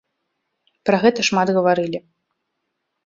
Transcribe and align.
Пра 0.89 0.97
гэта 1.05 1.25
шмат 1.29 1.47
гаварылі. 1.61 1.99